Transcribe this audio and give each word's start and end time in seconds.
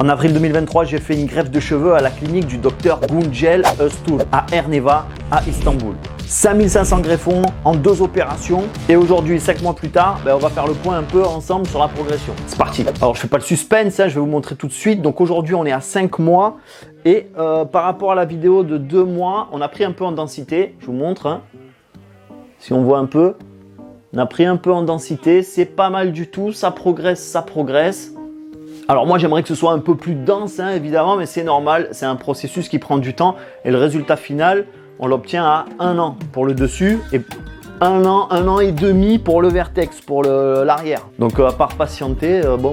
En 0.00 0.08
avril 0.08 0.32
2023, 0.32 0.84
j'ai 0.84 0.98
fait 0.98 1.20
une 1.20 1.26
greffe 1.26 1.50
de 1.50 1.58
cheveux 1.58 1.92
à 1.92 2.00
la 2.00 2.10
clinique 2.10 2.46
du 2.46 2.56
docteur 2.56 3.00
Gungel 3.00 3.64
Öztürk 3.80 4.24
à 4.30 4.46
Erneva, 4.52 5.06
à 5.32 5.42
Istanbul. 5.48 5.96
5500 6.24 7.00
greffons 7.00 7.42
en 7.64 7.74
deux 7.74 8.00
opérations. 8.00 8.62
Et 8.88 8.94
aujourd'hui, 8.94 9.40
5 9.40 9.60
mois 9.60 9.74
plus 9.74 9.88
tard, 9.88 10.20
ben, 10.24 10.36
on 10.36 10.38
va 10.38 10.50
faire 10.50 10.68
le 10.68 10.74
point 10.74 10.98
un 10.98 11.02
peu 11.02 11.24
ensemble 11.24 11.66
sur 11.66 11.80
la 11.80 11.88
progression. 11.88 12.32
C'est 12.46 12.56
parti. 12.56 12.84
Alors, 13.00 13.16
je 13.16 13.22
fais 13.22 13.26
pas 13.26 13.38
le 13.38 13.42
suspense, 13.42 13.98
hein, 13.98 14.06
je 14.06 14.14
vais 14.14 14.20
vous 14.20 14.26
montrer 14.26 14.54
tout 14.54 14.68
de 14.68 14.72
suite. 14.72 15.02
Donc 15.02 15.20
aujourd'hui, 15.20 15.56
on 15.56 15.66
est 15.66 15.72
à 15.72 15.80
5 15.80 16.20
mois. 16.20 16.58
Et 17.04 17.26
euh, 17.36 17.64
par 17.64 17.82
rapport 17.82 18.12
à 18.12 18.14
la 18.14 18.24
vidéo 18.24 18.62
de 18.62 18.78
2 18.78 19.02
mois, 19.02 19.48
on 19.50 19.60
a 19.60 19.66
pris 19.66 19.82
un 19.82 19.90
peu 19.90 20.04
en 20.04 20.12
densité. 20.12 20.76
Je 20.78 20.86
vous 20.86 20.92
montre. 20.92 21.26
Hein. 21.26 21.42
Si 22.60 22.72
on 22.72 22.84
voit 22.84 22.98
un 22.98 23.06
peu, 23.06 23.34
on 24.14 24.18
a 24.18 24.26
pris 24.26 24.46
un 24.46 24.58
peu 24.58 24.72
en 24.72 24.82
densité. 24.82 25.42
C'est 25.42 25.66
pas 25.66 25.90
mal 25.90 26.12
du 26.12 26.28
tout. 26.28 26.52
Ça 26.52 26.70
progresse, 26.70 27.20
ça 27.20 27.42
progresse. 27.42 28.12
Alors 28.90 29.06
moi 29.06 29.18
j'aimerais 29.18 29.42
que 29.42 29.48
ce 29.48 29.54
soit 29.54 29.72
un 29.72 29.80
peu 29.80 29.96
plus 29.96 30.14
dense 30.14 30.58
hein, 30.60 30.70
évidemment, 30.70 31.16
mais 31.16 31.26
c'est 31.26 31.44
normal, 31.44 31.88
c'est 31.92 32.06
un 32.06 32.16
processus 32.16 32.70
qui 32.70 32.78
prend 32.78 32.96
du 32.96 33.12
temps 33.12 33.36
et 33.66 33.70
le 33.70 33.76
résultat 33.76 34.16
final, 34.16 34.64
on 34.98 35.06
l'obtient 35.06 35.44
à 35.44 35.66
un 35.78 35.98
an 35.98 36.16
pour 36.32 36.46
le 36.46 36.54
dessus 36.54 36.98
et 37.12 37.20
un 37.82 38.06
an, 38.06 38.28
un 38.30 38.48
an 38.48 38.60
et 38.60 38.72
demi 38.72 39.18
pour 39.18 39.42
le 39.42 39.48
vertex, 39.48 40.00
pour 40.00 40.22
l'arrière. 40.22 41.02
Donc 41.18 41.38
euh, 41.38 41.48
à 41.48 41.52
part 41.52 41.74
patienter, 41.74 42.42
euh, 42.42 42.56
bon, 42.56 42.72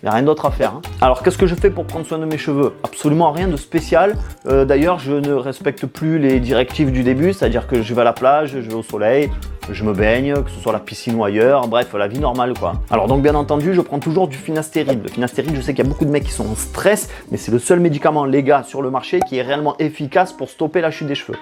il 0.00 0.04
n'y 0.04 0.08
a 0.08 0.12
rien 0.12 0.22
d'autre 0.22 0.46
à 0.46 0.52
faire. 0.52 0.74
Hein. 0.76 0.82
Alors 1.00 1.24
qu'est-ce 1.24 1.38
que 1.38 1.48
je 1.48 1.56
fais 1.56 1.70
pour 1.70 1.86
prendre 1.86 2.06
soin 2.06 2.18
de 2.18 2.24
mes 2.24 2.38
cheveux? 2.38 2.74
Absolument 2.84 3.32
rien 3.32 3.48
de 3.48 3.56
spécial. 3.56 4.14
Euh, 4.46 4.64
d'ailleurs, 4.64 5.00
je 5.00 5.14
ne 5.14 5.32
respecte 5.32 5.86
plus 5.86 6.20
les 6.20 6.38
directives 6.38 6.92
du 6.92 7.02
début, 7.02 7.32
c'est-à-dire 7.32 7.66
que 7.66 7.82
je 7.82 7.94
vais 7.94 8.02
à 8.02 8.04
la 8.04 8.12
plage, 8.12 8.52
je 8.52 8.60
vais 8.60 8.74
au 8.74 8.84
soleil, 8.84 9.28
je 9.72 9.84
me 9.84 9.92
baigne, 9.92 10.34
que 10.34 10.50
ce 10.50 10.60
soit 10.60 10.72
la 10.72 10.78
piscine 10.78 11.14
ou 11.14 11.24
ailleurs, 11.24 11.68
bref, 11.68 11.94
la 11.94 12.08
vie 12.08 12.18
normale 12.18 12.54
quoi. 12.58 12.74
Alors 12.90 13.06
donc 13.06 13.22
bien 13.22 13.34
entendu, 13.34 13.74
je 13.74 13.80
prends 13.80 13.98
toujours 13.98 14.28
du 14.28 14.36
finastéride. 14.36 15.02
Le 15.02 15.08
finastéride, 15.08 15.54
je 15.54 15.60
sais 15.60 15.74
qu'il 15.74 15.84
y 15.84 15.86
a 15.86 15.90
beaucoup 15.90 16.04
de 16.04 16.10
mecs 16.10 16.24
qui 16.24 16.32
sont 16.32 16.48
en 16.48 16.54
stress, 16.54 17.08
mais 17.30 17.36
c'est 17.36 17.52
le 17.52 17.58
seul 17.58 17.80
médicament 17.80 18.24
légal 18.24 18.64
sur 18.64 18.82
le 18.82 18.90
marché 18.90 19.20
qui 19.20 19.36
est 19.38 19.42
réellement 19.42 19.76
efficace 19.78 20.32
pour 20.32 20.48
stopper 20.48 20.80
la 20.80 20.90
chute 20.90 21.06
des 21.06 21.14
cheveux. 21.14 21.38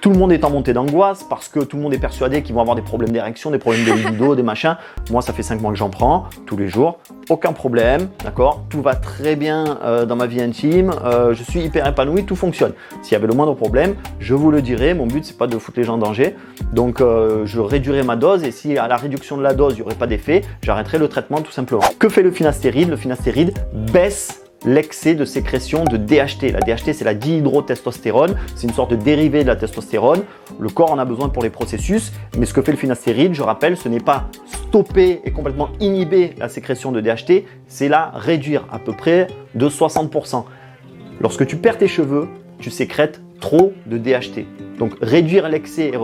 Tout 0.00 0.10
le 0.10 0.18
monde 0.18 0.30
est 0.30 0.44
en 0.44 0.50
montée 0.50 0.72
d'angoisse 0.72 1.24
parce 1.28 1.48
que 1.48 1.58
tout 1.58 1.76
le 1.76 1.82
monde 1.82 1.92
est 1.92 1.98
persuadé 1.98 2.42
qu'ils 2.42 2.54
vont 2.54 2.60
avoir 2.60 2.76
des 2.76 2.82
problèmes 2.82 3.10
d'érection, 3.10 3.50
des 3.50 3.58
problèmes 3.58 3.84
de 3.84 3.92
libido, 3.92 4.36
des 4.36 4.44
machins. 4.44 4.76
Moi, 5.10 5.22
ça 5.22 5.32
fait 5.32 5.42
5 5.42 5.60
mois 5.60 5.72
que 5.72 5.76
j'en 5.76 5.90
prends 5.90 6.26
tous 6.46 6.56
les 6.56 6.68
jours. 6.68 6.98
Aucun 7.30 7.52
problème, 7.52 8.08
d'accord? 8.22 8.62
Tout 8.70 8.80
va 8.80 8.94
très 8.94 9.34
bien 9.34 9.78
euh, 9.82 10.06
dans 10.06 10.14
ma 10.14 10.26
vie 10.26 10.40
intime. 10.40 10.92
Euh, 11.04 11.34
je 11.34 11.42
suis 11.42 11.60
hyper 11.60 11.84
épanoui, 11.84 12.24
tout 12.24 12.36
fonctionne. 12.36 12.74
S'il 13.02 13.14
y 13.14 13.16
avait 13.16 13.26
le 13.26 13.34
moindre 13.34 13.54
problème, 13.54 13.96
je 14.20 14.34
vous 14.34 14.52
le 14.52 14.62
dirai. 14.62 14.94
Mon 14.94 15.06
but, 15.06 15.24
c'est 15.24 15.36
pas 15.36 15.48
de 15.48 15.58
foutre 15.58 15.80
les 15.80 15.84
gens 15.84 15.94
en 15.94 15.98
danger. 15.98 16.36
Donc, 16.72 17.00
euh, 17.00 17.44
je 17.44 17.58
réduirai 17.68 18.02
ma 18.02 18.16
dose 18.16 18.42
et 18.42 18.50
si 18.50 18.76
à 18.76 18.88
la 18.88 18.96
réduction 18.96 19.36
de 19.36 19.42
la 19.42 19.54
dose, 19.54 19.74
il 19.74 19.76
n'y 19.76 19.82
aurait 19.82 19.94
pas 19.94 20.06
d'effet, 20.06 20.42
j'arrêterai 20.62 20.98
le 20.98 21.08
traitement 21.08 21.40
tout 21.40 21.52
simplement. 21.52 21.82
Que 21.98 22.08
fait 22.08 22.22
le 22.22 22.30
finastéride? 22.30 22.88
Le 22.88 22.96
finastéride 22.96 23.52
baisse 23.92 24.42
l'excès 24.64 25.14
de 25.14 25.24
sécrétion 25.24 25.84
de 25.84 25.96
DHT. 25.96 26.52
La 26.52 26.60
DHT, 26.60 26.92
c'est 26.92 27.04
la 27.04 27.14
dihydrotestostérone. 27.14 28.36
C'est 28.56 28.66
une 28.66 28.72
sorte 28.72 28.90
de 28.90 28.96
dérivé 28.96 29.42
de 29.42 29.48
la 29.48 29.56
testostérone. 29.56 30.22
Le 30.58 30.68
corps 30.68 30.90
en 30.90 30.98
a 30.98 31.04
besoin 31.04 31.28
pour 31.28 31.42
les 31.42 31.50
processus, 31.50 32.12
mais 32.36 32.46
ce 32.46 32.54
que 32.54 32.62
fait 32.62 32.72
le 32.72 32.78
finastéride, 32.78 33.34
je 33.34 33.42
rappelle, 33.42 33.76
ce 33.76 33.88
n'est 33.88 34.00
pas 34.00 34.28
stopper 34.46 35.20
et 35.24 35.30
complètement 35.30 35.68
inhiber 35.80 36.34
la 36.38 36.48
sécrétion 36.48 36.92
de 36.92 37.00
DHT, 37.00 37.44
c'est 37.68 37.88
la 37.88 38.10
réduire 38.14 38.66
à 38.72 38.78
peu 38.78 38.92
près 38.92 39.28
de 39.54 39.68
60%. 39.68 40.44
Lorsque 41.20 41.46
tu 41.46 41.56
perds 41.56 41.78
tes 41.78 41.88
cheveux, 41.88 42.28
tu 42.58 42.70
sécrètes 42.70 43.20
trop 43.40 43.72
de 43.86 43.98
DHT. 43.98 44.46
Donc 44.78 44.94
réduire 45.00 45.48
l'excès 45.48 45.90
et, 45.92 45.96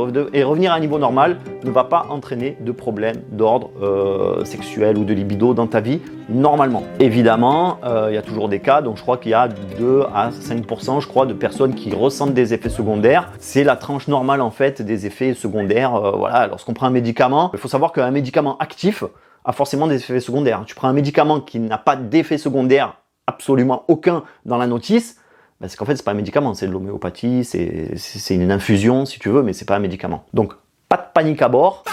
revenir 0.43 0.73
à 0.73 0.75
un 0.75 0.81
niveau 0.81 0.99
normal 0.99 1.39
ne 1.63 1.71
va 1.71 1.85
pas 1.85 2.07
entraîner 2.11 2.57
de 2.61 2.73
problèmes 2.73 3.23
d'ordre 3.31 3.71
euh, 3.81 4.45
sexuel 4.45 4.99
ou 4.99 5.05
de 5.05 5.15
libido 5.15 5.55
dans 5.55 5.67
ta 5.67 5.81
vie 5.81 6.01
normalement. 6.29 6.83
Évidemment, 6.99 7.79
euh, 7.85 8.09
il 8.11 8.15
y 8.15 8.19
a 8.19 8.23
toujours 8.23 8.49
des 8.49 8.59
cas, 8.59 8.83
donc 8.83 8.97
je 8.97 9.03
crois 9.03 9.17
qu'il 9.19 9.31
y 9.31 9.35
a 9.35 9.49
2 9.49 10.03
à 10.13 10.31
5% 10.31 11.01
je 11.01 11.07
crois 11.07 11.27
de 11.27 11.35
personnes 11.35 11.75
qui 11.75 11.95
ressentent 11.95 12.35
des 12.35 12.53
effets 12.53 12.69
secondaires. 12.69 13.31
C'est 13.39 13.65
la 13.65 13.77
tranche 13.77 14.09
normale 14.09 14.41
en 14.41 14.51
fait 14.51 14.83
des 14.83 15.07
effets 15.07 15.35
secondaires. 15.35 15.95
Euh, 15.95 16.13
voilà, 16.17 16.47
lorsqu'on 16.49 16.75
prend 16.75 16.87
un 16.87 16.91
médicament, 16.91 17.51
il 17.53 17.59
faut 17.59 17.69
savoir 17.69 17.93
qu'un 17.93 18.11
médicament 18.11 18.59
actif 18.59 19.05
a 19.45 19.53
forcément 19.53 19.87
des 19.87 19.97
effets 19.97 20.21
secondaires. 20.21 20.65
Tu 20.67 20.75
prends 20.75 20.89
un 20.89 20.93
médicament 20.93 21.41
qui 21.41 21.61
n'a 21.61 21.79
pas 21.79 21.97
d'effet 21.97 22.39
secondaire 22.39 22.97
absolument 23.27 23.85
aucun 23.89 24.25
dans 24.45 24.57
la 24.57 24.67
notice, 24.67 25.19
ben, 25.61 25.69
c'est 25.69 25.77
qu'en 25.77 25.85
fait, 25.85 25.97
c'est 25.97 26.05
pas 26.05 26.11
un 26.11 26.15
médicament, 26.15 26.55
c'est 26.55 26.67
de 26.67 26.73
l'homéopathie, 26.73 27.45
c'est 27.45 28.35
une 28.35 28.51
infusion 28.51 29.07
si 29.07 29.19
tu 29.19 29.29
veux, 29.29 29.43
mais 29.43 29.53
c'est 29.53 29.65
pas 29.65 29.77
un 29.77 29.81
médicament. 29.81 30.25
Donc, 30.35 30.55
pas 30.89 30.97
de 30.97 31.13
panique 31.13 31.43
à 31.43 31.49
bord. 31.49 31.85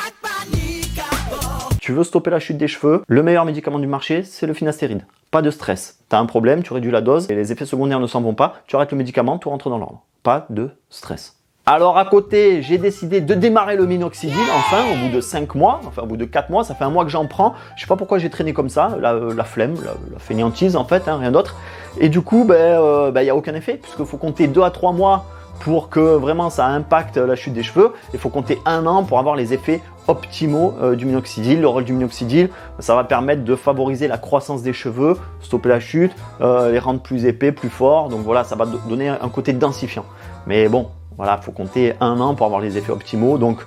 Tu 1.80 1.94
veux 1.94 2.04
stopper 2.04 2.30
la 2.30 2.40
chute 2.40 2.58
des 2.58 2.68
cheveux, 2.68 3.02
le 3.08 3.24
meilleur 3.24 3.44
médicament 3.46 3.80
du 3.80 3.88
marché, 3.88 4.24
c'est 4.24 4.46
le 4.46 4.54
finastéride. 4.54 5.06
Pas 5.32 5.42
de 5.42 5.50
stress. 5.50 6.00
Tu 6.10 6.16
as 6.16 6.20
un 6.20 6.26
problème, 6.26 6.62
tu 6.62 6.74
réduis 6.74 6.92
la 6.92 7.02
dose 7.02 7.30
et 7.32 7.36
les 7.36 7.52
effets 7.52 7.66
secondaires 7.66 8.00
ne 8.00 8.08
s'en 8.08 8.22
vont 8.22 8.36
pas, 8.36 8.56
tu 8.68 8.76
arrêtes 8.76 8.92
le 8.92 8.98
médicament, 8.98 9.38
tout 9.38 9.50
rentre 9.50 9.70
dans 9.70 9.78
l'ordre. 9.78 10.04
Pas 10.22 10.46
de 10.50 10.70
stress. 10.90 11.42
Alors 11.66 11.98
à 11.98 12.06
côté, 12.06 12.64
j'ai 12.64 12.80
décidé 12.80 13.22
de 13.22 13.36
démarrer 13.36 13.78
le 13.78 13.86
minoxidil, 13.86 14.36
enfin, 14.56 14.84
au 14.92 15.08
bout 15.08 15.16
de 15.16 15.22
5 15.22 15.54
mois, 15.54 15.80
enfin 15.86 16.02
au 16.02 16.08
bout 16.08 16.18
de 16.18 16.26
4 16.26 16.50
mois, 16.50 16.64
ça 16.64 16.74
fait 16.74 16.84
un 16.84 16.90
mois 16.90 17.04
que 17.04 17.12
j'en 17.12 17.28
prends. 17.28 17.54
Je 17.76 17.82
sais 17.82 17.88
pas 17.88 17.96
pourquoi 17.96 18.18
j'ai 18.18 18.32
traîné 18.32 18.52
comme 18.52 18.70
ça, 18.70 18.98
la, 19.00 19.44
flemme, 19.44 19.76
la, 19.84 20.20
fainéantise 20.20 20.76
en 20.76 20.86
fait, 20.86 21.08
hein, 21.08 21.18
rien 21.18 21.32
d'autre. 21.32 21.56
Et 22.00 22.10
du 22.10 22.22
coup, 22.22 22.42
il 22.42 22.48
ben, 22.48 22.56
n'y 22.56 22.78
euh, 22.78 23.12
ben, 23.12 23.30
a 23.30 23.36
aucun 23.36 23.54
effet, 23.54 23.78
puisqu'il 23.82 24.06
faut 24.06 24.18
compter 24.18 24.48
2 24.48 24.62
à 24.62 24.72
3 24.72 24.94
mois 24.94 25.26
pour 25.60 25.90
que 25.90 26.00
vraiment 26.00 26.50
ça 26.50 26.66
impacte 26.66 27.18
la 27.18 27.36
chute 27.36 27.54
des 27.54 27.64
cheveux. 27.64 27.94
Il 28.14 28.20
faut 28.20 28.30
compter 28.30 28.60
un 28.66 28.86
an 28.88 29.04
pour 29.04 29.20
avoir 29.20 29.36
les 29.36 29.54
effets 29.54 29.82
optimaux 30.08 30.74
euh, 30.82 30.96
du 30.96 31.06
minoxidil. 31.06 31.62
Le 31.62 31.68
rôle 31.68 31.84
du 31.84 31.94
minoxidil, 31.94 32.50
ça 32.80 32.96
va 32.96 33.04
permettre 33.04 33.44
de 33.44 33.56
favoriser 33.56 34.08
la 34.08 34.18
croissance 34.18 34.64
des 34.64 34.74
cheveux, 34.74 35.18
stopper 35.42 35.70
la 35.70 35.80
chute, 35.80 36.14
euh, 36.42 36.72
les 36.72 36.80
rendre 36.80 37.02
plus 37.02 37.26
épais, 37.26 37.52
plus 37.52 37.70
forts. 37.70 38.10
Donc 38.10 38.22
voilà, 38.22 38.44
ça 38.44 38.56
va 38.56 38.66
donner 38.66 39.10
un 39.10 39.30
côté 39.30 39.54
densifiant. 39.54 40.06
Mais 40.48 40.68
bon, 40.68 40.88
voilà, 41.18 41.38
il 41.40 41.46
faut 41.46 41.52
compter 41.52 41.94
un 42.00 42.20
an 42.20 42.34
pour 42.34 42.48
avoir 42.48 42.62
les 42.62 42.78
effets 42.78 42.92
optimaux. 42.92 43.38
Donc 43.38 43.60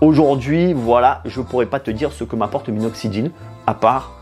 aujourd'hui, 0.00 0.72
voilà, 0.72 1.20
je 1.24 1.40
ne 1.40 1.44
pourrais 1.44 1.66
pas 1.66 1.78
te 1.78 1.92
dire 1.92 2.10
ce 2.12 2.24
que 2.24 2.34
m'apporte 2.34 2.66
le 2.66 2.74
minoxidil, 2.74 3.30
à 3.66 3.74
part 3.74 4.12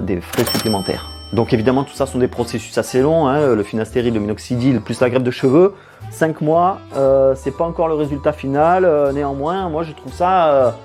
des 0.00 0.20
frais 0.22 0.44
supplémentaires. 0.44 1.13
Donc 1.34 1.52
évidemment, 1.52 1.82
tout 1.82 1.94
ça 1.94 2.06
sont 2.06 2.18
des 2.18 2.28
processus 2.28 2.78
assez 2.78 3.02
longs. 3.02 3.26
Hein, 3.26 3.56
le 3.56 3.62
finastéride, 3.64 4.14
le 4.14 4.20
minoxidil, 4.20 4.80
plus 4.80 5.00
la 5.00 5.10
greffe 5.10 5.24
de 5.24 5.32
cheveux. 5.32 5.74
5 6.10 6.40
mois, 6.42 6.78
euh, 6.96 7.34
c'est 7.36 7.50
pas 7.50 7.64
encore 7.64 7.88
le 7.88 7.94
résultat 7.94 8.32
final. 8.32 8.84
Euh, 8.84 9.10
néanmoins, 9.12 9.68
moi 9.68 9.82
je 9.82 9.92
trouve 9.92 10.12
ça 10.12 10.76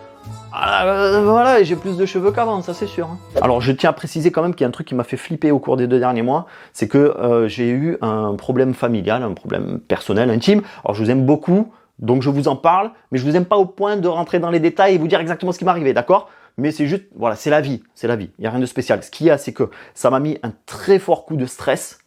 ah, 0.52 0.86
euh, 0.86 1.22
voilà, 1.24 1.62
j'ai 1.62 1.76
plus 1.76 1.98
de 1.98 2.06
cheveux 2.08 2.32
qu'avant, 2.32 2.64
ça 2.64 2.74
c'est 2.74 2.88
sûr. 2.88 3.08
Hein. 3.08 3.18
Alors 3.42 3.62
je 3.62 3.72
tiens 3.72 3.92
à 3.92 3.94
préciser 3.94 4.32
quand 4.32 4.42
même 4.42 4.56
qu'il 4.56 4.62
y 4.62 4.66
a 4.66 4.68
un 4.68 4.72
truc 4.72 4.88
qui 4.88 4.96
m'a 4.96 5.04
fait 5.04 5.18
flipper 5.18 5.52
au 5.52 5.60
cours 5.60 5.78
des 5.78 5.86
deux 5.86 6.00
derniers 6.00 6.24
mois, 6.24 6.48
c'est 6.74 6.88
que 6.88 7.46
j'ai 7.48 7.70
eu 7.70 7.98
un 8.02 8.34
problème 8.34 8.74
familial, 8.74 9.22
un 9.22 9.34
problème 9.34 9.80
personnel, 9.88 10.32
intime. 10.32 10.64
Alors 10.84 10.96
je 10.96 11.04
vous 11.04 11.12
aime 11.12 11.26
beaucoup, 11.28 11.72
donc 12.00 12.24
je 12.24 12.30
vous 12.32 12.48
en 12.48 12.56
parle, 12.56 12.92
mais 13.12 13.20
je 13.20 13.26
vous 13.26 13.36
aime 13.36 13.46
pas 13.46 13.58
au 13.58 13.66
point 13.66 13.98
de 13.98 14.08
rentrer 14.08 14.40
dans 14.40 14.50
les 14.50 14.60
détails 14.60 14.96
et 14.96 14.98
vous 14.98 15.08
dire 15.08 15.20
exactement 15.20 15.52
ce 15.52 15.60
qui 15.60 15.66
m'est 15.66 15.72
arrivé, 15.72 15.94
d'accord? 15.94 16.30
Mais 16.60 16.72
c'est 16.72 16.88
juste, 16.88 17.06
voilà, 17.16 17.36
c'est 17.36 17.50
la 17.50 17.62
vie, 17.62 17.82
c'est 17.96 18.08
la 18.08 18.16
vie. 18.16 18.30
Il 18.38 18.42
n'y 18.42 18.48
a 18.48 18.52
rien 18.52 18.60
de 18.60 18.66
spécial. 18.66 19.02
Ce 19.04 19.10
qu'il 19.10 19.28
y 19.28 19.30
a, 19.30 19.38
c'est 19.38 19.54
que 19.54 19.70
ça 19.94 20.10
m'a 20.10 20.20
mis 20.20 20.38
un 20.44 20.54
très 20.66 21.00
fort 21.00 21.26
coup 21.26 21.36
de 21.36 21.46
stress. 21.46 22.00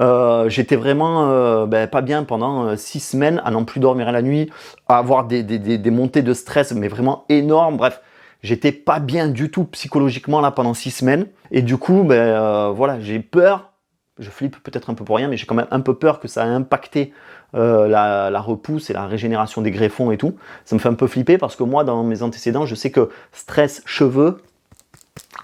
Euh, 0.00 0.48
j'étais 0.48 0.76
vraiment 0.76 1.30
euh, 1.30 1.66
ben, 1.66 1.86
pas 1.86 2.00
bien 2.00 2.24
pendant 2.24 2.64
euh, 2.64 2.76
six 2.76 3.00
semaines 3.00 3.42
à 3.44 3.50
n'en 3.50 3.64
plus 3.64 3.78
dormir 3.78 4.08
à 4.08 4.12
la 4.12 4.22
nuit, 4.22 4.50
à 4.88 4.98
avoir 4.98 5.26
des, 5.26 5.90
montées 5.90 6.22
de 6.22 6.34
stress, 6.34 6.72
mais 6.72 6.88
vraiment 6.88 7.24
énormes. 7.28 7.76
Bref, 7.76 8.00
j'étais 8.42 8.72
pas 8.72 9.00
bien 9.00 9.28
du 9.28 9.50
tout 9.50 9.64
psychologiquement 9.64 10.40
là 10.40 10.50
pendant 10.50 10.74
six 10.74 10.90
semaines. 10.90 11.26
Et 11.50 11.62
du 11.62 11.76
coup, 11.76 12.04
ben 12.04 12.70
voilà, 12.70 13.00
j'ai 13.00 13.20
peur. 13.20 13.72
Je 14.18 14.30
flippe 14.30 14.62
peut-être 14.62 14.90
un 14.90 14.94
peu 14.94 15.04
pour 15.04 15.16
rien, 15.16 15.28
mais 15.28 15.36
j'ai 15.36 15.46
quand 15.46 15.54
même 15.54 15.68
un 15.70 15.80
peu 15.80 15.94
peur 15.94 16.20
que 16.20 16.28
ça 16.28 16.44
ait 16.44 16.50
impacté 16.50 17.12
la, 17.54 18.30
la, 18.30 18.40
repousse 18.40 18.90
et 18.90 18.92
la 18.92 19.06
régénération 19.06 19.62
des 19.62 19.70
greffons 19.70 20.10
et 20.10 20.16
tout. 20.16 20.34
Ça 20.64 20.74
me 20.74 20.80
fait 20.80 20.88
un 20.88 20.94
peu 20.94 21.06
flipper 21.06 21.38
parce 21.38 21.56
que 21.56 21.64
moi, 21.64 21.84
dans 21.84 22.02
mes 22.02 22.22
antécédents, 22.22 22.66
je 22.66 22.74
sais 22.74 22.90
que 22.90 23.10
stress, 23.32 23.82
cheveux, 23.84 24.42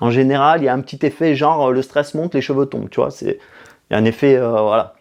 en 0.01 0.11
général, 0.11 0.63
il 0.63 0.65
y 0.65 0.69
a 0.69 0.75
un 0.75 0.81
petit 0.81 1.05
effet 1.05 1.35
genre 1.35 1.73
le 1.73 1.83
stress 1.83 2.15
monte, 2.15 2.35
les 2.35 2.41
cheveux 2.41 2.67
tombent. 2.67 2.89
Tu 2.91 3.01
vois, 3.01 3.11
c'est 3.11 3.39
il 3.91 3.95
y 3.95 3.97
a 3.97 3.99
un 3.99 4.05
effet, 4.05 4.37
euh, 4.37 4.51
voilà, 4.51 4.95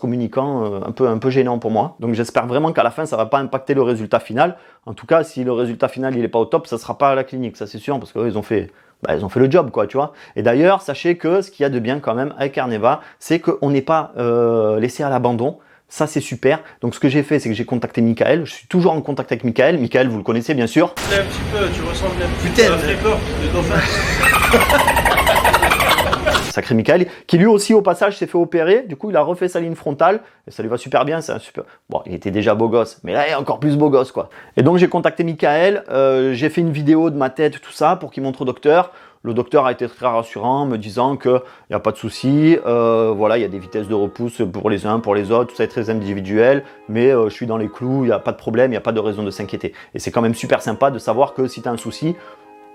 communicant 0.00 0.64
euh, 0.64 0.80
un, 0.84 0.92
peu, 0.92 1.08
un 1.08 1.18
peu 1.18 1.30
gênant 1.30 1.58
pour 1.58 1.70
moi. 1.70 1.96
Donc 2.00 2.14
j'espère 2.14 2.46
vraiment 2.46 2.72
qu'à 2.72 2.82
la 2.82 2.90
fin, 2.90 3.06
ça 3.06 3.16
va 3.16 3.26
pas 3.26 3.38
impacter 3.38 3.74
le 3.74 3.82
résultat 3.82 4.20
final. 4.20 4.56
En 4.86 4.94
tout 4.94 5.06
cas, 5.06 5.24
si 5.24 5.44
le 5.44 5.52
résultat 5.52 5.88
final 5.88 6.16
il 6.16 6.24
est 6.24 6.28
pas 6.28 6.38
au 6.38 6.44
top, 6.44 6.66
ça 6.66 6.78
sera 6.78 6.98
pas 6.98 7.10
à 7.10 7.14
la 7.14 7.24
clinique, 7.24 7.56
ça 7.56 7.66
c'est 7.66 7.78
sûr, 7.78 7.98
parce 7.98 8.12
qu'ils 8.12 8.36
ont 8.36 8.42
fait 8.42 8.70
bah, 9.02 9.16
ils 9.16 9.24
ont 9.24 9.28
fait 9.28 9.40
le 9.40 9.50
job, 9.50 9.70
quoi, 9.72 9.88
tu 9.88 9.96
vois. 9.96 10.12
Et 10.36 10.42
d'ailleurs, 10.42 10.80
sachez 10.80 11.16
que 11.16 11.42
ce 11.42 11.50
qu'il 11.50 11.64
y 11.64 11.66
a 11.66 11.70
de 11.70 11.80
bien 11.80 11.98
quand 11.98 12.14
même 12.14 12.34
avec 12.38 12.52
Carneva, 12.52 13.00
c'est 13.18 13.40
qu'on 13.40 13.70
n'est 13.70 13.82
pas 13.82 14.12
euh, 14.16 14.78
laissé 14.78 15.02
à 15.02 15.10
l'abandon. 15.10 15.58
Ça, 15.92 16.06
c'est 16.06 16.22
super. 16.22 16.60
Donc, 16.80 16.94
ce 16.94 17.00
que 17.00 17.10
j'ai 17.10 17.22
fait, 17.22 17.38
c'est 17.38 17.50
que 17.50 17.54
j'ai 17.54 17.66
contacté 17.66 18.00
Michael. 18.00 18.46
Je 18.46 18.54
suis 18.54 18.66
toujours 18.66 18.92
en 18.92 19.02
contact 19.02 19.30
avec 19.30 19.44
Michael. 19.44 19.78
Michael, 19.78 20.08
vous 20.08 20.16
le 20.16 20.22
connaissez, 20.22 20.54
bien 20.54 20.66
sûr. 20.66 20.86
Un 20.86 21.22
petit 21.22 21.42
peu, 21.52 21.68
tu 21.68 21.82
ressembles 21.82 22.14
un 22.22 22.48
petit 22.48 22.62
peu 22.62 22.72
à 22.72 22.78
Flipper 22.78 23.16
de 23.42 23.48
dauphin. 23.52 23.78
sacré 26.50 26.74
Michael, 26.74 27.08
qui 27.26 27.36
lui 27.36 27.44
aussi 27.44 27.74
au 27.74 27.82
passage 27.82 28.16
s'est 28.16 28.26
fait 28.26 28.38
opérer, 28.38 28.84
du 28.86 28.94
coup 28.94 29.08
il 29.08 29.16
a 29.16 29.22
refait 29.22 29.48
sa 29.48 29.58
ligne 29.58 29.74
frontale, 29.74 30.20
et 30.46 30.50
ça 30.50 30.62
lui 30.62 30.68
va 30.68 30.76
super 30.76 31.06
bien, 31.06 31.22
c'est 31.22 31.32
un 31.32 31.38
super... 31.38 31.64
Bon, 31.88 32.02
il 32.04 32.14
était 32.14 32.30
déjà 32.30 32.54
beau 32.54 32.68
gosse, 32.68 32.98
mais 33.04 33.14
là 33.14 33.26
il 33.26 33.32
est 33.32 33.34
encore 33.34 33.58
plus 33.58 33.76
beau 33.76 33.88
gosse 33.88 34.12
quoi. 34.12 34.28
Et 34.58 34.62
donc 34.62 34.76
j'ai 34.76 34.88
contacté 34.88 35.24
Michael, 35.24 35.82
euh, 35.90 36.34
j'ai 36.34 36.50
fait 36.50 36.60
une 36.60 36.72
vidéo 36.72 37.08
de 37.08 37.16
ma 37.16 37.30
tête, 37.30 37.58
tout 37.60 37.72
ça, 37.72 37.96
pour 37.96 38.10
qu'il 38.10 38.22
montre 38.22 38.42
au 38.42 38.44
docteur, 38.44 38.92
Le 39.24 39.34
docteur 39.34 39.66
a 39.66 39.72
été 39.72 39.88
très 39.88 40.06
rassurant, 40.06 40.66
me 40.66 40.76
disant 40.76 41.16
qu'il 41.16 41.40
n'y 41.70 41.76
a 41.76 41.78
pas 41.78 41.92
de 41.92 41.96
souci, 41.96 42.58
euh, 42.66 43.12
voilà, 43.16 43.38
il 43.38 43.42
y 43.42 43.44
a 43.44 43.48
des 43.48 43.60
vitesses 43.60 43.86
de 43.86 43.94
repousse 43.94 44.42
pour 44.52 44.68
les 44.68 44.84
uns, 44.84 44.98
pour 44.98 45.14
les 45.14 45.30
autres, 45.30 45.50
tout 45.50 45.56
ça 45.56 45.62
est 45.62 45.68
très 45.68 45.90
individuel, 45.90 46.64
mais 46.88 47.12
euh, 47.12 47.28
je 47.28 47.34
suis 47.34 47.46
dans 47.46 47.56
les 47.56 47.68
clous, 47.68 48.02
il 48.02 48.06
n'y 48.06 48.12
a 48.12 48.18
pas 48.18 48.32
de 48.32 48.36
problème, 48.36 48.70
il 48.70 48.74
n'y 48.74 48.78
a 48.78 48.80
pas 48.80 48.90
de 48.90 48.98
raison 48.98 49.22
de 49.22 49.30
s'inquiéter. 49.30 49.74
Et 49.94 50.00
c'est 50.00 50.10
quand 50.10 50.22
même 50.22 50.34
super 50.34 50.60
sympa 50.60 50.90
de 50.90 50.98
savoir 50.98 51.34
que 51.34 51.46
si 51.46 51.62
tu 51.62 51.68
as 51.68 51.70
un 51.70 51.76
souci, 51.76 52.16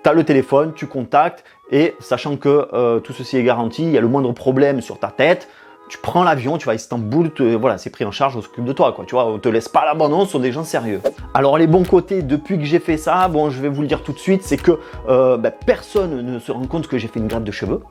tu 0.03 0.09
as 0.09 0.13
le 0.13 0.23
téléphone, 0.23 0.71
tu 0.73 0.87
contactes, 0.87 1.43
et 1.69 1.95
sachant 1.99 2.37
que 2.37 2.69
euh, 2.71 3.01
tout 3.01 3.11
ceci 3.11 3.35
est 3.35 3.43
garanti, 3.43 3.83
il 3.83 3.91
y 3.91 3.97
a 3.97 4.01
le 4.01 4.07
moindre 4.07 4.31
problème 4.31 4.79
sur 4.79 4.99
ta 4.99 5.09
tête, 5.09 5.49
tu 5.89 5.97
prends 5.97 6.23
l'avion, 6.23 6.57
tu 6.57 6.65
vas 6.65 6.73
à 6.73 6.75
Istanbul, 6.75 7.31
voilà, 7.59 7.77
c'est 7.77 7.89
pris 7.89 8.05
en 8.05 8.11
charge, 8.11 8.35
on 8.35 8.41
s'occupe 8.41 8.65
de 8.65 8.73
toi, 8.73 8.91
quoi. 8.91 9.05
Tu 9.05 9.15
vois, 9.15 9.25
on 9.25 9.39
te 9.39 9.49
laisse 9.49 9.69
pas 9.69 9.85
l'abandon, 9.85 10.25
ce 10.25 10.31
sont 10.31 10.39
des 10.39 10.51
gens 10.51 10.63
sérieux. 10.63 11.01
Alors 11.33 11.57
les 11.57 11.67
bons 11.67 11.83
côtés, 11.83 12.21
depuis 12.21 12.57
que 12.57 12.65
j'ai 12.65 12.79
fait 12.79 12.97
ça, 12.97 13.27
bon, 13.27 13.49
je 13.49 13.61
vais 13.61 13.69
vous 13.69 13.81
le 13.81 13.87
dire 13.87 14.03
tout 14.03 14.11
de 14.11 14.19
suite, 14.19 14.43
c'est 14.43 14.57
que 14.57 14.79
euh, 15.07 15.37
ben, 15.37 15.51
personne 15.65 16.21
ne 16.21 16.39
se 16.39 16.51
rend 16.51 16.65
compte 16.67 16.87
que 16.87 16.97
j'ai 16.97 17.07
fait 17.07 17.19
une 17.19 17.27
greffe 17.27 17.43
de 17.43 17.51
cheveux. 17.51 17.81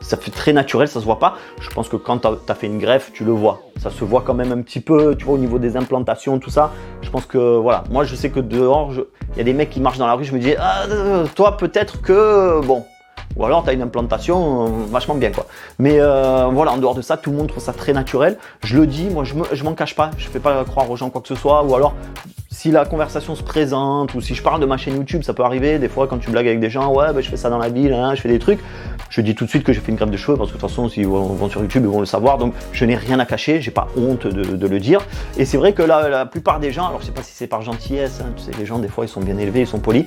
Ça 0.00 0.16
fait 0.16 0.30
très 0.30 0.52
naturel, 0.52 0.88
ça 0.88 1.00
se 1.00 1.04
voit 1.04 1.18
pas. 1.18 1.36
Je 1.60 1.70
pense 1.70 1.88
que 1.88 1.96
quand 1.96 2.18
tu 2.18 2.28
as, 2.28 2.54
fait 2.54 2.66
une 2.66 2.78
greffe, 2.78 3.12
tu 3.12 3.24
le 3.24 3.32
vois. 3.32 3.60
Ça 3.78 3.90
se 3.90 4.04
voit 4.04 4.20
quand 4.20 4.34
même 4.34 4.52
un 4.52 4.60
petit 4.60 4.80
peu, 4.80 5.14
tu 5.16 5.24
vois, 5.24 5.36
au 5.36 5.38
niveau 5.38 5.58
des 5.58 5.76
implantations, 5.76 6.38
tout 6.38 6.50
ça. 6.50 6.72
Je 7.00 7.08
pense 7.08 7.24
que, 7.24 7.56
voilà, 7.56 7.84
moi 7.90 8.04
je 8.04 8.14
sais 8.14 8.30
que 8.30 8.40
dehors, 8.40 8.92
il 9.32 9.38
y 9.38 9.40
a 9.40 9.44
des 9.44 9.54
mecs 9.54 9.70
qui 9.70 9.80
marchent 9.80 9.98
dans 9.98 10.06
la 10.06 10.14
rue, 10.14 10.24
je 10.24 10.34
me 10.34 10.40
dis, 10.40 10.54
ah, 10.58 10.84
toi 11.34 11.56
peut-être 11.56 12.02
que, 12.02 12.60
bon, 12.66 12.84
ou 13.36 13.44
alors 13.44 13.64
tu 13.64 13.72
une 13.72 13.82
implantation 13.82 14.66
euh, 14.66 14.68
vachement 14.90 15.14
bien 15.14 15.30
quoi. 15.30 15.46
Mais 15.78 16.00
euh, 16.00 16.48
voilà, 16.52 16.72
en 16.72 16.78
dehors 16.78 16.94
de 16.94 17.02
ça, 17.02 17.16
tout 17.16 17.30
le 17.30 17.36
monde 17.36 17.48
trouve 17.48 17.62
ça 17.62 17.72
très 17.72 17.92
naturel. 17.92 18.38
Je 18.62 18.76
le 18.76 18.86
dis, 18.86 19.08
moi 19.10 19.24
je 19.24 19.64
m'en 19.64 19.74
cache 19.74 19.94
pas, 19.94 20.10
je 20.18 20.28
fais 20.28 20.40
pas 20.40 20.64
croire 20.64 20.90
aux 20.90 20.96
gens 20.96 21.10
quoi 21.10 21.20
que 21.20 21.28
ce 21.28 21.34
soit. 21.34 21.62
Ou 21.64 21.74
alors 21.74 21.94
si 22.54 22.70
la 22.70 22.84
conversation 22.84 23.34
se 23.34 23.42
présente 23.42 24.14
ou 24.14 24.20
si 24.20 24.34
je 24.34 24.42
parle 24.42 24.60
de 24.60 24.66
ma 24.66 24.76
chaîne 24.76 24.94
YouTube, 24.94 25.22
ça 25.22 25.34
peut 25.34 25.42
arriver 25.42 25.78
des 25.78 25.88
fois 25.88 26.06
quand 26.06 26.18
tu 26.18 26.30
blagues 26.30 26.46
avec 26.46 26.60
des 26.60 26.70
gens, 26.70 26.92
ouais, 26.94 27.12
bah, 27.12 27.20
je 27.20 27.28
fais 27.28 27.36
ça 27.36 27.50
dans 27.50 27.58
la 27.58 27.68
ville, 27.68 27.92
hein, 27.92 28.14
je 28.14 28.20
fais 28.20 28.28
des 28.28 28.38
trucs. 28.38 28.60
Je 29.14 29.20
dis 29.20 29.36
tout 29.36 29.44
de 29.44 29.48
suite 29.48 29.62
que 29.62 29.72
j'ai 29.72 29.78
fait 29.78 29.92
une 29.92 29.96
grève 29.96 30.10
de 30.10 30.16
cheveux 30.16 30.36
parce 30.36 30.50
que 30.50 30.56
de 30.56 30.60
toute 30.60 30.68
façon, 30.68 30.88
s'ils 30.88 31.06
vont 31.06 31.48
sur 31.48 31.60
YouTube, 31.60 31.84
ils 31.84 31.88
vont 31.88 32.00
le 32.00 32.04
savoir. 32.04 32.36
Donc, 32.36 32.52
je 32.72 32.84
n'ai 32.84 32.96
rien 32.96 33.20
à 33.20 33.24
cacher, 33.24 33.60
j'ai 33.60 33.70
pas 33.70 33.86
honte 33.96 34.26
de, 34.26 34.66
le 34.66 34.80
dire. 34.80 35.06
Et 35.36 35.44
c'est 35.44 35.56
vrai 35.56 35.72
que 35.72 35.82
la, 35.82 36.08
la 36.08 36.26
plupart 36.26 36.58
des 36.58 36.72
gens, 36.72 36.88
alors 36.88 37.00
je 37.00 37.06
sais 37.06 37.12
pas 37.12 37.22
si 37.22 37.32
c'est 37.32 37.46
par 37.46 37.62
gentillesse, 37.62 38.20
hein, 38.20 38.32
tu 38.36 38.42
sais, 38.42 38.50
les 38.58 38.66
gens 38.66 38.80
des 38.80 38.88
fois 38.88 39.04
ils 39.04 39.08
sont 39.08 39.20
bien 39.20 39.38
élevés, 39.38 39.60
ils 39.60 39.66
sont 39.68 39.78
polis. 39.78 40.06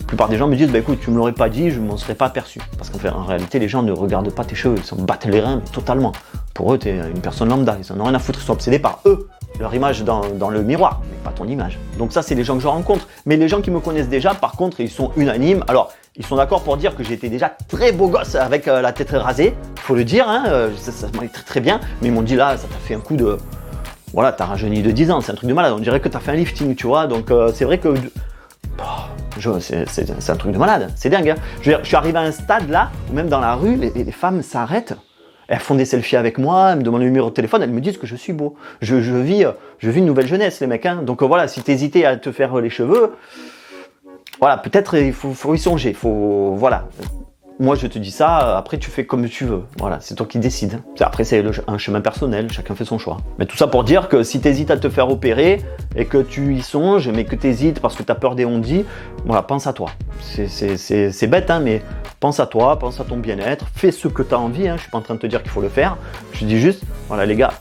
La 0.00 0.06
plupart 0.06 0.30
des 0.30 0.38
gens 0.38 0.48
me 0.48 0.56
disent, 0.56 0.70
bah 0.70 0.78
écoute, 0.78 1.00
tu 1.02 1.10
me 1.10 1.18
l'aurais 1.18 1.34
pas 1.34 1.50
dit, 1.50 1.70
je 1.70 1.80
m'en 1.80 1.98
serais 1.98 2.14
pas 2.14 2.24
aperçu. 2.24 2.58
Parce 2.78 2.88
qu'en 2.88 2.98
fait, 2.98 3.10
en 3.10 3.24
réalité, 3.24 3.58
les 3.58 3.68
gens 3.68 3.82
ne 3.82 3.92
regardent 3.92 4.32
pas 4.32 4.46
tes 4.46 4.54
cheveux, 4.54 4.76
ils 4.78 4.84
s'en 4.84 4.96
battent 4.96 5.26
les 5.26 5.40
reins 5.40 5.60
totalement. 5.74 6.12
Pour 6.54 6.72
eux, 6.72 6.78
tu 6.78 6.88
une 6.88 7.20
personne 7.20 7.50
lambda, 7.50 7.76
ils 7.78 7.92
en 7.92 8.00
ont 8.00 8.04
rien 8.04 8.14
à 8.14 8.18
foutre, 8.18 8.38
ils 8.40 8.46
sont 8.46 8.54
obsédés 8.54 8.78
par 8.78 9.00
eux 9.04 9.28
leur 9.60 9.74
image 9.74 10.02
dans, 10.02 10.50
le 10.50 10.62
miroir, 10.62 11.02
mais 11.10 11.16
pas 11.24 11.30
ton 11.30 11.46
image. 11.46 11.78
Donc 11.98 12.12
ça, 12.12 12.22
c'est 12.22 12.34
les 12.34 12.44
gens 12.44 12.56
que 12.56 12.62
je 12.62 12.68
rencontre. 12.68 13.06
Mais 13.26 13.36
les 13.36 13.48
gens 13.48 13.60
qui 13.60 13.70
me 13.70 13.80
connaissent 13.80 14.08
déjà, 14.08 14.34
par 14.34 14.52
contre, 14.52 14.80
ils 14.80 14.90
sont 14.90 15.12
unanimes. 15.16 15.64
Alors, 15.68 15.92
ils 16.18 16.24
sont 16.24 16.36
d'accord 16.36 16.62
pour 16.62 16.76
dire 16.76 16.96
que 16.96 17.04
j'étais 17.04 17.28
déjà 17.28 17.56
très 17.68 17.92
beau 17.92 18.08
gosse 18.08 18.34
avec 18.34 18.68
euh, 18.68 18.80
la 18.80 18.92
tête 18.92 19.10
rasée. 19.10 19.54
Faut 19.80 19.94
le 19.94 20.04
dire, 20.04 20.28
hein, 20.28 20.44
euh, 20.48 20.70
ça, 20.76 20.92
ça 20.92 21.08
très 21.08 21.42
très 21.42 21.60
bien. 21.60 21.80
Mais 22.00 22.08
ils 22.08 22.12
m'ont 22.12 22.22
dit 22.22 22.36
là, 22.36 22.56
ça 22.56 22.66
t'a 22.66 22.76
fait 22.76 22.94
un 22.94 23.00
coup 23.00 23.16
de... 23.16 23.36
Voilà, 24.12 24.32
t'as 24.32 24.46
rajeuni 24.46 24.82
de 24.82 24.90
10 24.90 25.10
ans, 25.10 25.20
c'est 25.20 25.32
un 25.32 25.34
truc 25.34 25.48
de 25.48 25.54
malade. 25.54 25.72
On 25.76 25.78
dirait 25.78 26.00
que 26.00 26.08
t'as 26.08 26.20
fait 26.20 26.32
un 26.32 26.36
lifting, 26.36 26.74
tu 26.74 26.86
vois. 26.86 27.06
Donc 27.06 27.30
euh, 27.30 27.50
c'est 27.54 27.64
vrai 27.64 27.78
que... 27.78 27.94
c'est 29.60 30.30
un 30.30 30.36
truc 30.36 30.52
de 30.52 30.58
malade, 30.58 30.90
c'est 30.96 31.10
dingue. 31.10 31.30
Hein. 31.30 31.36
Je, 31.60 31.72
suis 31.82 31.96
arrivé 31.96 32.18
à 32.18 32.22
un 32.22 32.32
stade 32.32 32.70
là 32.70 32.90
où 33.10 33.14
même 33.14 33.28
dans 33.28 33.40
la 33.40 33.54
rue, 33.54 33.76
les 33.76 34.12
femmes 34.12 34.42
s'arrêtent 34.42 34.94
elles 35.48 35.60
font 35.60 35.74
des 35.74 35.84
selfies 35.84 36.16
avec 36.16 36.38
moi, 36.38 36.70
elles 36.72 36.78
me 36.78 36.82
demandent 36.82 37.02
le 37.02 37.06
numéro 37.06 37.28
de 37.28 37.34
téléphone, 37.34 37.62
elles 37.62 37.70
me 37.70 37.80
disent 37.80 37.98
que 37.98 38.06
je 38.06 38.16
suis 38.16 38.32
beau. 38.32 38.56
Je, 38.80 38.96
vis, 38.96 39.44
je 39.78 39.90
vis 39.90 40.00
une 40.00 40.06
nouvelle 40.06 40.26
jeunesse, 40.26 40.60
les 40.60 40.66
mecs. 40.66 40.86
Hein. 40.86 41.02
Donc 41.02 41.22
euh, 41.22 41.26
voilà, 41.26 41.46
si 41.48 41.62
t'hésitais 41.62 42.04
à 42.04 42.16
te 42.16 42.32
faire 42.32 42.56
les 42.56 42.70
cheveux, 42.70 43.12
voilà, 44.40 44.58
peut-être 44.58 44.96
il 44.96 45.12
faut, 45.12 45.54
y 45.54 45.58
songer. 45.58 45.96
Voilà. 46.02 46.88
Moi, 47.58 47.74
je 47.74 47.86
te 47.86 47.98
dis 47.98 48.10
ça, 48.10 48.58
après 48.58 48.76
tu 48.76 48.90
fais 48.90 49.06
comme 49.06 49.26
tu 49.30 49.46
veux. 49.46 49.62
Voilà, 49.78 49.98
c'est 50.00 50.14
toi 50.14 50.26
qui 50.26 50.38
décides. 50.38 50.82
Après, 51.00 51.24
c'est 51.24 51.42
un 51.66 51.78
chemin 51.78 52.02
personnel, 52.02 52.52
chacun 52.52 52.74
fait 52.74 52.84
son 52.84 52.98
choix. 52.98 53.16
Mais 53.38 53.46
tout 53.46 53.56
ça 53.56 53.66
pour 53.66 53.82
dire 53.82 54.08
que 54.08 54.22
si 54.22 54.40
tu 54.40 54.48
hésites 54.48 54.70
à 54.70 54.76
te 54.76 54.90
faire 54.90 55.08
opérer 55.08 55.62
et 55.94 56.04
que 56.04 56.18
tu 56.18 56.54
y 56.54 56.60
songes, 56.60 57.08
mais 57.08 57.24
que 57.24 57.34
tu 57.34 57.46
hésites 57.46 57.80
parce 57.80 57.94
que 57.94 58.02
tu 58.02 58.12
as 58.12 58.14
peur 58.14 58.34
des 58.34 58.44
ondits, 58.44 58.84
voilà, 59.24 59.42
pense 59.42 59.66
à 59.66 59.72
toi. 59.72 59.90
C'est 60.20 61.26
bête, 61.28 61.50
hein, 61.50 61.60
mais 61.60 61.80
pense 62.20 62.40
à 62.40 62.46
toi, 62.46 62.78
pense 62.78 63.00
à 63.00 63.04
ton 63.04 63.16
bien-être, 63.16 63.66
fais 63.74 63.90
ce 63.90 64.08
que 64.08 64.22
tu 64.22 64.34
as 64.34 64.38
envie. 64.38 64.68
Hein. 64.68 64.76
Je 64.76 64.82
suis 64.82 64.90
pas 64.90 64.98
en 64.98 65.02
train 65.02 65.14
de 65.14 65.20
te 65.20 65.26
dire 65.26 65.40
qu'il 65.42 65.50
faut 65.50 65.62
le 65.62 65.70
faire. 65.70 65.96
Je 66.32 66.44
dis 66.44 66.60
juste, 66.60 66.82
voilà, 67.08 67.24
les 67.24 67.36
gars, 67.36 67.54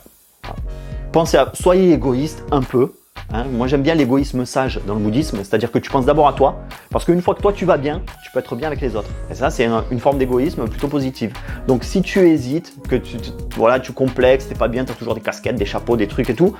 pensez 1.13 1.37
à, 1.37 1.51
soyez 1.53 1.93
égoïste 1.93 2.43
un 2.51 2.61
peu. 2.61 2.91
Hein. 3.33 3.45
Moi, 3.51 3.67
j'aime 3.67 3.81
bien 3.81 3.95
l'égoïsme 3.95 4.45
sage 4.45 4.79
dans 4.85 4.93
le 4.93 4.99
bouddhisme, 4.99 5.37
c'est-à-dire 5.37 5.71
que 5.71 5.79
tu 5.79 5.89
penses 5.89 6.05
d'abord 6.05 6.27
à 6.27 6.33
toi, 6.33 6.59
parce 6.91 7.05
qu'une 7.05 7.21
fois 7.21 7.35
que 7.35 7.41
toi 7.41 7.53
tu 7.53 7.65
vas 7.65 7.77
bien, 7.77 8.01
tu 8.23 8.31
peux 8.31 8.39
être 8.39 8.55
bien 8.55 8.67
avec 8.67 8.81
les 8.81 8.95
autres. 8.95 9.09
Et 9.29 9.35
ça, 9.35 9.49
c'est 9.49 9.67
une 9.91 9.99
forme 9.99 10.17
d'égoïsme 10.17 10.67
plutôt 10.67 10.87
positive. 10.87 11.33
Donc, 11.67 11.83
si 11.83 12.01
tu 12.01 12.19
hésites, 12.19 12.75
que 12.87 12.95
tu, 12.95 13.17
voilà, 13.55 13.79
tu 13.79 13.91
complexes, 13.91 14.47
t'es 14.47 14.55
pas 14.55 14.67
bien, 14.67 14.85
tu 14.85 14.91
as 14.91 14.95
toujours 14.95 15.15
des 15.15 15.21
casquettes, 15.21 15.55
des 15.55 15.65
chapeaux, 15.65 15.97
des 15.97 16.07
trucs 16.07 16.29
et 16.29 16.35
tout, 16.35 16.55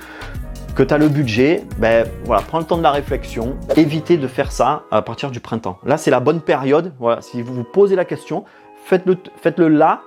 que 0.74 0.82
tu 0.82 0.92
as 0.92 0.98
le 0.98 1.08
budget, 1.08 1.64
ben 1.78 2.06
voilà, 2.24 2.42
prends 2.42 2.58
le 2.58 2.64
temps 2.64 2.76
de 2.76 2.82
la 2.82 2.90
réflexion, 2.90 3.56
évitez 3.76 4.18
de 4.18 4.26
faire 4.26 4.52
ça 4.52 4.82
à 4.90 5.00
partir 5.00 5.30
du 5.30 5.40
printemps. 5.40 5.78
Là, 5.84 5.96
c'est 5.96 6.10
la 6.10 6.20
bonne 6.20 6.40
période. 6.40 6.92
Voilà, 6.98 7.22
si 7.22 7.40
vous 7.40 7.54
vous 7.54 7.64
posez 7.64 7.96
la 7.96 8.04
question, 8.04 8.44
faites-le 8.84 9.16
faites 9.40 9.58
-le 9.58 9.68
là, 9.68 10.02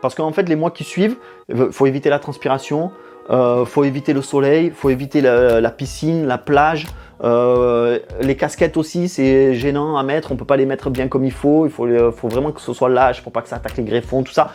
parce 0.00 0.14
qu'en 0.14 0.32
fait, 0.32 0.48
les 0.48 0.56
mois 0.56 0.70
qui 0.70 0.84
suivent, 0.84 1.16
il 1.48 1.72
faut 1.72 1.86
éviter 1.86 2.08
la 2.08 2.18
transpiration, 2.18 2.90
euh, 3.30 3.64
faut 3.64 3.84
éviter 3.84 4.12
le 4.12 4.22
soleil, 4.22 4.70
faut 4.74 4.90
éviter 4.90 5.20
la, 5.20 5.70
piscine, 5.70 6.26
la 6.26 6.38
plage. 6.38 6.86
Euh, 7.22 7.98
les 8.20 8.36
casquettes 8.36 8.76
aussi, 8.76 9.08
c'est 9.08 9.54
gênant 9.54 9.96
à 9.96 10.02
mettre. 10.02 10.32
On 10.32 10.36
peut 10.36 10.44
pas 10.44 10.56
les 10.56 10.66
mettre 10.66 10.90
bien 10.90 11.08
comme 11.08 11.24
il 11.24 11.32
faut. 11.32 11.66
Il 11.66 11.72
faut, 11.72 11.86
faut 12.12 12.28
vraiment 12.28 12.52
que 12.52 12.60
ce 12.60 12.72
soit 12.72 12.88
lâche 12.88 13.22
pour 13.22 13.32
pas 13.32 13.42
que 13.42 13.48
ça 13.48 13.56
attaque 13.56 13.76
les 13.76 13.84
greffons, 13.84 14.22
tout 14.22 14.32
ça. 14.32 14.50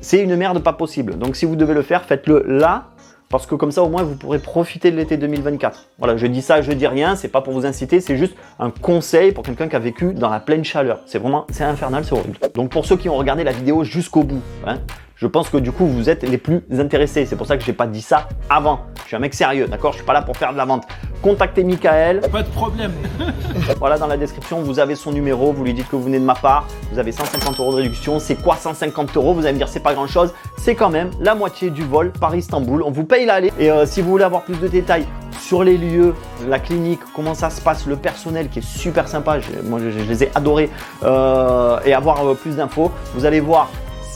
C'est 0.00 0.20
une 0.20 0.36
merde 0.36 0.62
pas 0.62 0.72
possible. 0.72 1.18
Donc 1.18 1.36
si 1.36 1.44
vous 1.44 1.56
devez 1.56 1.74
le 1.74 1.82
faire, 1.82 2.04
faites-le 2.04 2.44
là 2.46 2.88
parce 3.30 3.46
que 3.46 3.54
comme 3.54 3.72
ça 3.72 3.82
au 3.82 3.88
moins 3.88 4.02
vous 4.02 4.16
pourrez 4.16 4.38
profiter 4.38 4.90
de 4.90 4.96
l'été 4.96 5.16
2024. 5.16 5.86
Voilà, 5.98 6.16
je 6.16 6.26
dis 6.26 6.42
ça, 6.42 6.62
je 6.62 6.72
dis 6.72 6.86
rien, 6.86 7.16
c'est 7.16 7.28
pas 7.28 7.40
pour 7.40 7.52
vous 7.52 7.66
inciter, 7.66 8.00
c'est 8.00 8.16
juste 8.16 8.34
un 8.58 8.70
conseil 8.70 9.32
pour 9.32 9.44
quelqu'un 9.44 9.68
qui 9.68 9.76
a 9.76 9.78
vécu 9.78 10.14
dans 10.14 10.30
la 10.30 10.40
pleine 10.40 10.64
chaleur. 10.64 11.00
C'est 11.06 11.18
vraiment, 11.18 11.46
c'est 11.50 11.64
infernal, 11.64 12.04
c'est 12.04 12.14
horrible. 12.14 12.38
Donc 12.54 12.70
pour 12.70 12.86
ceux 12.86 12.96
qui 12.96 13.08
ont 13.08 13.16
regardé 13.16 13.44
la 13.44 13.52
vidéo 13.52 13.84
jusqu'au 13.84 14.22
bout, 14.22 14.42
hein, 14.66 14.78
je 15.20 15.26
pense 15.26 15.50
que 15.50 15.56
du 15.56 15.72
coup 15.72 15.86
vous 15.86 16.08
êtes 16.08 16.22
les 16.22 16.38
plus 16.38 16.62
intéressés. 16.78 17.26
C'est 17.26 17.34
pour 17.34 17.46
ça 17.46 17.56
que 17.56 17.64
j'ai 17.64 17.72
pas 17.72 17.88
dit 17.88 18.02
ça 18.02 18.28
avant. 18.48 18.82
Je 19.02 19.08
suis 19.08 19.16
un 19.16 19.18
mec 19.18 19.34
sérieux, 19.34 19.66
d'accord? 19.66 19.92
Je 19.92 19.98
suis 19.98 20.06
pas 20.06 20.12
là 20.12 20.22
pour 20.22 20.36
faire 20.36 20.52
de 20.52 20.56
la 20.56 20.64
vente. 20.64 20.84
Contactez 21.22 21.64
Michael. 21.64 22.20
Pas 22.30 22.44
de 22.44 22.48
problème. 22.50 22.92
voilà, 23.78 23.98
dans 23.98 24.06
la 24.06 24.16
description, 24.16 24.60
vous 24.60 24.78
avez 24.78 24.94
son 24.94 25.10
numéro. 25.10 25.52
Vous 25.52 25.64
lui 25.64 25.74
dites 25.74 25.88
que 25.88 25.96
vous 25.96 26.04
venez 26.04 26.20
de 26.20 26.24
ma 26.24 26.36
part. 26.36 26.68
Vous 26.92 27.00
avez 27.00 27.10
150 27.10 27.58
euros 27.58 27.72
de 27.72 27.76
réduction. 27.78 28.20
C'est 28.20 28.36
quoi 28.36 28.54
150 28.54 29.16
euros? 29.16 29.34
Vous 29.34 29.40
allez 29.40 29.54
me 29.54 29.58
dire 29.58 29.66
c'est 29.66 29.82
pas 29.82 29.92
grand 29.92 30.06
chose. 30.06 30.32
C'est 30.56 30.76
quand 30.76 30.90
même 30.90 31.10
la 31.18 31.34
moitié 31.34 31.70
du 31.70 31.82
vol 31.82 32.12
Paris-Istanbul. 32.12 32.84
On 32.84 32.92
vous 32.92 33.04
paye 33.04 33.26
l'aller. 33.26 33.52
Et 33.58 33.72
euh, 33.72 33.86
si 33.86 34.02
vous 34.02 34.10
voulez 34.10 34.24
avoir 34.24 34.42
plus 34.42 34.60
de 34.60 34.68
détails 34.68 35.06
sur 35.40 35.64
les 35.64 35.78
lieux, 35.78 36.14
la 36.46 36.60
clinique, 36.60 37.00
comment 37.16 37.34
ça 37.34 37.50
se 37.50 37.60
passe, 37.60 37.86
le 37.86 37.96
personnel 37.96 38.48
qui 38.50 38.60
est 38.60 38.62
super 38.62 39.08
sympa. 39.08 39.38
moi, 39.64 39.80
je, 39.80 39.98
les 39.98 40.22
ai 40.22 40.30
adorés. 40.36 40.70
Euh, 41.02 41.80
et 41.84 41.92
avoir 41.92 42.24
euh, 42.24 42.34
plus 42.34 42.54
d'infos, 42.54 42.92
vous 43.14 43.24
allez 43.24 43.40
voir 43.40 43.68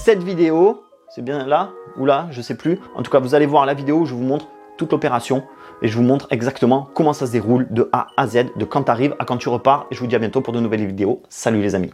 cette 0.04 0.22
vidéo 0.22 0.82
c'est 1.14 1.22
bien 1.22 1.46
là 1.46 1.72
ou 1.98 2.06
là, 2.06 2.26
je 2.30 2.40
sais 2.40 2.54
plus. 2.54 2.80
En 2.94 3.02
tout 3.02 3.10
cas, 3.10 3.18
vous 3.18 3.34
allez 3.34 3.44
voir 3.44 3.66
la 3.66 3.74
vidéo 3.74 4.00
où 4.00 4.06
je 4.06 4.14
vous 4.14 4.22
montre 4.22 4.48
toute 4.78 4.92
l'opération 4.92 5.44
et 5.82 5.88
je 5.88 5.96
vous 5.96 6.02
montre 6.02 6.26
exactement 6.30 6.88
comment 6.94 7.12
ça 7.12 7.26
se 7.26 7.32
déroule 7.32 7.66
de 7.70 7.90
A 7.92 8.06
à 8.16 8.26
Z, 8.26 8.46
de 8.56 8.64
quand 8.64 8.84
tu 8.84 8.90
arrives 8.90 9.14
à 9.18 9.26
quand 9.26 9.36
tu 9.36 9.50
repars. 9.50 9.86
Et 9.90 9.94
je 9.94 10.00
vous 10.00 10.06
dis 10.06 10.16
à 10.16 10.18
bientôt 10.18 10.40
pour 10.40 10.54
de 10.54 10.60
nouvelles 10.60 10.86
vidéos. 10.86 11.22
Salut 11.28 11.60
les 11.60 11.74
amis 11.74 11.90